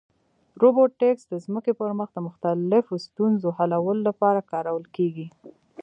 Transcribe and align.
روبوټیکس 0.61 1.23
د 1.29 1.33
ځمکې 1.45 1.73
پر 1.79 1.91
مخ 1.99 2.09
د 2.13 2.17
مختلفو 2.27 2.93
ستونزو 3.07 3.47
حلولو 3.57 4.01
لپاره 4.09 4.47
کارول 4.51 4.85
کېږي. 4.95 5.27